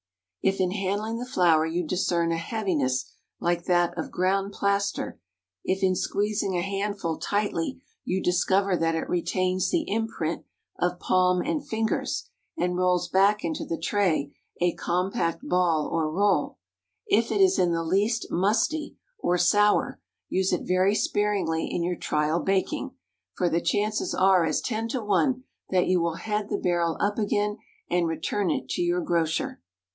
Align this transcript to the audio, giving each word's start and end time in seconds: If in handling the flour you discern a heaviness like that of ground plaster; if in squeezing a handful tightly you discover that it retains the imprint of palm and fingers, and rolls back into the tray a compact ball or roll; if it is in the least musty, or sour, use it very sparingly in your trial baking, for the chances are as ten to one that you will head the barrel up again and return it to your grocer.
If 0.41 0.59
in 0.59 0.71
handling 0.71 1.19
the 1.19 1.27
flour 1.27 1.67
you 1.67 1.85
discern 1.85 2.31
a 2.31 2.37
heaviness 2.37 3.05
like 3.39 3.65
that 3.65 3.95
of 3.95 4.09
ground 4.09 4.51
plaster; 4.51 5.19
if 5.63 5.83
in 5.83 5.93
squeezing 5.95 6.57
a 6.57 6.63
handful 6.63 7.17
tightly 7.19 7.79
you 8.03 8.19
discover 8.23 8.75
that 8.75 8.95
it 8.95 9.07
retains 9.07 9.69
the 9.69 9.87
imprint 9.87 10.43
of 10.79 10.99
palm 10.99 11.43
and 11.43 11.63
fingers, 11.63 12.27
and 12.57 12.75
rolls 12.75 13.07
back 13.09 13.43
into 13.45 13.63
the 13.63 13.77
tray 13.77 14.33
a 14.59 14.73
compact 14.73 15.47
ball 15.47 15.87
or 15.93 16.09
roll; 16.11 16.57
if 17.05 17.31
it 17.31 17.39
is 17.39 17.59
in 17.59 17.71
the 17.71 17.83
least 17.83 18.25
musty, 18.31 18.97
or 19.19 19.37
sour, 19.37 20.01
use 20.27 20.51
it 20.51 20.63
very 20.65 20.95
sparingly 20.95 21.67
in 21.69 21.83
your 21.83 21.95
trial 21.95 22.39
baking, 22.39 22.95
for 23.37 23.47
the 23.47 23.61
chances 23.61 24.15
are 24.15 24.43
as 24.45 24.61
ten 24.61 24.87
to 24.87 25.03
one 25.03 25.43
that 25.69 25.85
you 25.85 26.01
will 26.01 26.15
head 26.15 26.49
the 26.49 26.57
barrel 26.57 26.97
up 26.99 27.19
again 27.19 27.59
and 27.87 28.07
return 28.07 28.49
it 28.49 28.67
to 28.67 28.81
your 28.81 29.01
grocer. 29.01 29.61